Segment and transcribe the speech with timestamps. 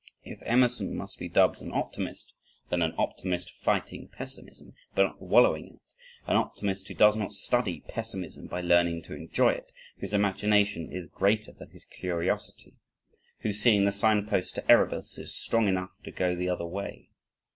[0.23, 2.33] If Emerson must be dubbed an optimist
[2.71, 5.79] then an optimist fighting pessimism, but not wallowing in it;
[6.25, 11.05] an optimist, who does not study pessimism by learning to enjoy it, whose imagination is
[11.05, 12.77] greater than his curiosity,
[13.41, 17.11] who seeing the sign post to Erebus, is strong enough to go the other way.